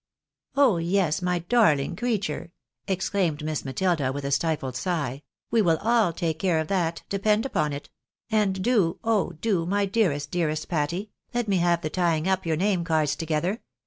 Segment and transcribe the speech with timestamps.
[0.55, 1.21] "Oh, yes!
[1.21, 2.51] my darling creature!"
[2.87, 7.45] exclaimed Miss Matilda, with a stifled sigh," we will aU take care of that, depend
[7.45, 7.91] upon it;
[8.31, 11.11] and do— oh, do— my dearest, dearest Patty!
[11.35, 13.61] let me have the tying up your name cards together